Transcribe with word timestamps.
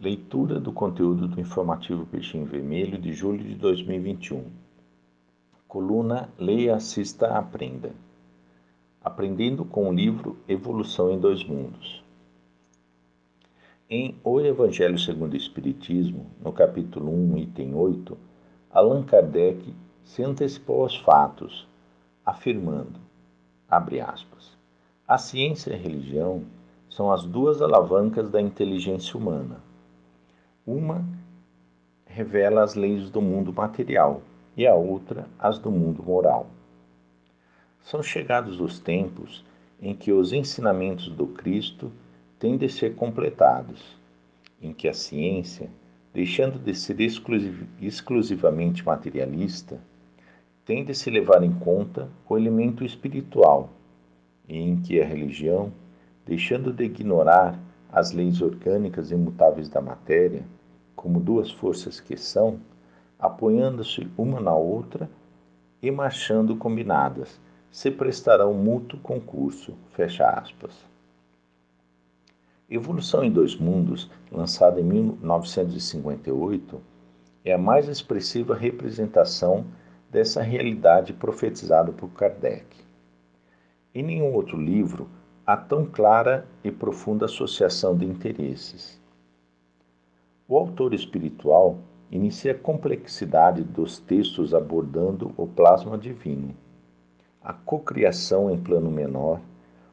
Leitura 0.00 0.60
do 0.60 0.70
conteúdo 0.72 1.26
do 1.26 1.40
informativo 1.40 2.06
Peixinho 2.06 2.46
Vermelho 2.46 2.96
de 2.98 3.12
julho 3.12 3.42
de 3.42 3.56
2021. 3.56 4.44
Coluna 5.66 6.28
Leia, 6.38 6.76
Assista, 6.76 7.36
Aprenda. 7.36 7.90
Aprendendo 9.02 9.64
com 9.64 9.88
o 9.88 9.92
livro 9.92 10.36
Evolução 10.46 11.10
em 11.10 11.18
Dois 11.18 11.42
Mundos. 11.42 12.00
Em 13.90 14.14
O 14.22 14.38
Evangelho 14.38 14.96
segundo 15.00 15.32
o 15.32 15.36
Espiritismo, 15.36 16.26
no 16.40 16.52
capítulo 16.52 17.12
1, 17.12 17.38
item 17.38 17.74
8, 17.74 18.16
Allan 18.70 19.02
Kardec 19.02 19.74
se 20.04 20.22
antecipou 20.22 20.82
aos 20.82 20.96
fatos, 20.96 21.66
afirmando, 22.24 23.00
abre 23.68 24.00
aspas, 24.00 24.56
a 25.08 25.18
ciência 25.18 25.72
e 25.72 25.74
a 25.74 25.76
religião 25.76 26.44
são 26.88 27.10
as 27.10 27.24
duas 27.24 27.60
alavancas 27.60 28.30
da 28.30 28.40
inteligência 28.40 29.18
humana 29.18 29.66
uma 30.68 31.02
revela 32.04 32.62
as 32.62 32.74
leis 32.74 33.08
do 33.08 33.22
mundo 33.22 33.54
material 33.54 34.20
e 34.54 34.66
a 34.66 34.74
outra 34.74 35.26
as 35.38 35.58
do 35.58 35.70
mundo 35.70 36.02
moral. 36.02 36.46
São 37.80 38.02
chegados 38.02 38.60
os 38.60 38.78
tempos 38.78 39.42
em 39.80 39.94
que 39.94 40.12
os 40.12 40.30
ensinamentos 40.30 41.08
do 41.08 41.26
Cristo 41.28 41.90
têm 42.38 42.58
de 42.58 42.68
ser 42.68 42.94
completados, 42.96 43.96
em 44.60 44.74
que 44.74 44.86
a 44.86 44.92
ciência, 44.92 45.70
deixando 46.12 46.58
de 46.58 46.74
ser 46.74 47.00
exclusiv 47.00 47.66
exclusivamente 47.80 48.84
materialista, 48.84 49.80
tem 50.66 50.84
de 50.84 50.94
se 50.94 51.08
levar 51.08 51.42
em 51.42 51.52
conta 51.52 52.10
o 52.28 52.36
elemento 52.36 52.84
espiritual, 52.84 53.70
e 54.46 54.58
em 54.58 54.76
que 54.76 55.00
a 55.00 55.06
religião, 55.06 55.72
deixando 56.26 56.74
de 56.74 56.84
ignorar 56.84 57.58
as 57.90 58.12
leis 58.12 58.42
orgânicas 58.42 59.10
imutáveis 59.10 59.68
da 59.68 59.80
matéria, 59.80 60.44
como 60.98 61.20
duas 61.20 61.48
forças 61.48 62.00
que 62.00 62.16
são, 62.16 62.58
apoiando-se 63.20 64.10
uma 64.18 64.40
na 64.40 64.52
outra 64.52 65.08
e 65.80 65.92
marchando 65.92 66.56
combinadas, 66.56 67.40
se 67.70 67.88
prestarão 67.88 68.52
mútuo 68.52 68.98
concurso. 68.98 69.74
Fecha 69.92 70.28
aspas. 70.28 70.74
Evolução 72.68 73.22
em 73.22 73.30
Dois 73.30 73.54
Mundos, 73.54 74.10
lançada 74.30 74.80
em 74.80 74.84
1958, 74.84 76.80
é 77.44 77.52
a 77.52 77.58
mais 77.58 77.86
expressiva 77.86 78.56
representação 78.56 79.64
dessa 80.10 80.42
realidade 80.42 81.12
profetizada 81.12 81.92
por 81.92 82.08
Kardec. 82.10 82.66
Em 83.94 84.02
nenhum 84.02 84.34
outro 84.34 84.60
livro 84.60 85.08
há 85.46 85.56
tão 85.56 85.86
clara 85.86 86.44
e 86.64 86.72
profunda 86.72 87.26
associação 87.26 87.96
de 87.96 88.04
interesses. 88.04 89.00
O 90.50 90.56
autor 90.56 90.94
espiritual 90.94 91.76
inicia 92.10 92.52
a 92.52 92.58
complexidade 92.58 93.62
dos 93.62 93.98
textos 93.98 94.54
abordando 94.54 95.30
o 95.36 95.46
plasma 95.46 95.98
divino, 95.98 96.54
a 97.42 97.52
cocriação 97.52 98.50
em 98.50 98.56
plano 98.56 98.90
menor, 98.90 99.42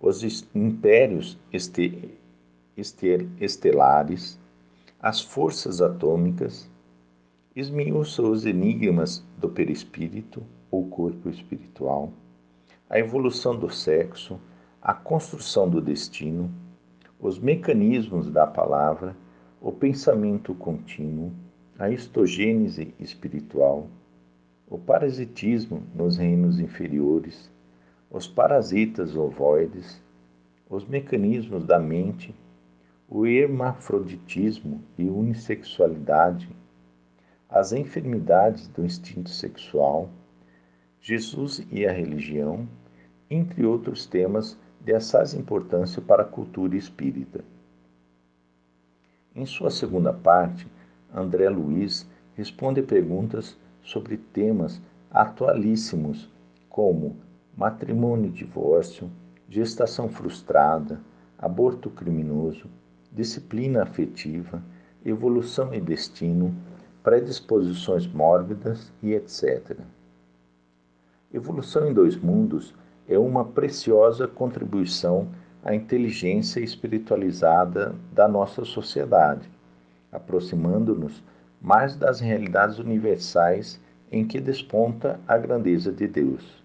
os 0.00 0.48
impérios 0.54 1.38
este, 1.52 2.18
este, 2.74 3.28
estelares, 3.38 4.40
as 4.98 5.20
forças 5.20 5.82
atômicas, 5.82 6.70
esmiuça 7.54 8.22
os 8.22 8.46
enigmas 8.46 9.22
do 9.36 9.50
perispírito 9.50 10.42
ou 10.70 10.88
corpo 10.88 11.28
espiritual, 11.28 12.10
a 12.88 12.98
evolução 12.98 13.54
do 13.54 13.68
sexo, 13.68 14.40
a 14.80 14.94
construção 14.94 15.68
do 15.68 15.78
destino, 15.78 16.50
os 17.20 17.38
mecanismos 17.38 18.30
da 18.30 18.46
palavra 18.46 19.14
o 19.60 19.72
pensamento 19.72 20.54
contínuo, 20.54 21.32
a 21.76 21.90
histogênese 21.90 22.94
espiritual, 23.00 23.88
o 24.68 24.78
parasitismo 24.78 25.82
nos 25.94 26.16
reinos 26.16 26.60
inferiores, 26.60 27.50
os 28.10 28.26
parasitas 28.26 29.16
ovoides, 29.16 30.00
os 30.70 30.86
mecanismos 30.86 31.64
da 31.64 31.78
mente, 31.78 32.34
o 33.08 33.26
hermafroditismo 33.26 34.80
e 34.96 35.08
unissexualidade, 35.08 36.48
as 37.48 37.72
enfermidades 37.72 38.68
do 38.68 38.84
instinto 38.84 39.30
sexual, 39.30 40.08
Jesus 41.00 41.66
e 41.72 41.86
a 41.86 41.92
religião, 41.92 42.68
entre 43.30 43.66
outros 43.66 44.06
temas 44.06 44.58
de 44.80 44.94
assaz 44.94 45.34
importância 45.34 46.00
para 46.00 46.22
a 46.22 46.26
cultura 46.26 46.76
espírita. 46.76 47.42
Em 49.38 49.46
sua 49.46 49.70
segunda 49.70 50.12
parte, 50.12 50.66
André 51.14 51.48
Luiz 51.48 52.04
responde 52.34 52.82
perguntas 52.82 53.56
sobre 53.80 54.16
temas 54.16 54.82
atualíssimos 55.12 56.28
como 56.68 57.16
matrimônio 57.56 58.30
e 58.30 58.32
divórcio, 58.32 59.08
gestação 59.48 60.08
frustrada, 60.08 61.00
aborto 61.38 61.88
criminoso, 61.88 62.66
disciplina 63.12 63.84
afetiva, 63.84 64.60
evolução 65.04 65.72
e 65.72 65.80
destino, 65.80 66.52
predisposições 67.04 68.08
mórbidas 68.08 68.92
e 69.00 69.12
etc. 69.12 69.78
Evolução 71.32 71.86
em 71.86 71.94
Dois 71.94 72.16
Mundos 72.16 72.74
é 73.08 73.16
uma 73.16 73.44
preciosa 73.44 74.26
contribuição 74.26 75.28
a 75.62 75.74
inteligência 75.74 76.60
espiritualizada 76.60 77.94
da 78.12 78.28
nossa 78.28 78.64
sociedade, 78.64 79.48
aproximando-nos 80.12 81.22
mais 81.60 81.96
das 81.96 82.20
realidades 82.20 82.78
universais 82.78 83.80
em 84.10 84.26
que 84.26 84.40
desponta 84.40 85.20
a 85.26 85.36
grandeza 85.36 85.92
de 85.92 86.06
Deus. 86.06 86.57